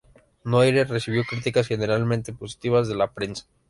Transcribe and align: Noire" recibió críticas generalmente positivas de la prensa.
Noire" 0.43 0.85
recibió 0.85 1.23
críticas 1.25 1.67
generalmente 1.67 2.33
positivas 2.33 2.87
de 2.87 2.95
la 2.95 3.11
prensa. 3.13 3.45